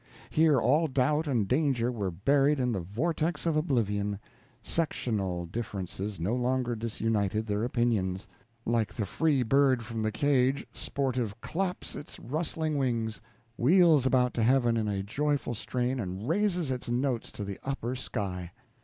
[0.31, 4.17] Here all doubt and danger were buried in the vortex of oblivion;
[4.63, 8.27] sectional differences no longer disunited their opinions;
[8.65, 13.21] like the freed bird from the cage, sportive claps its rustling wings,
[13.57, 17.95] wheels about to heaven in a joyful strain, and raises its notes to the upper
[17.95, 18.51] sky.